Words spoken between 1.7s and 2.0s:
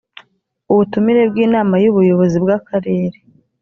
y